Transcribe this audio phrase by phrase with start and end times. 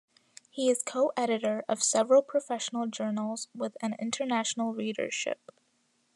[0.49, 5.51] He is co-editor of several professional journals with an international readership.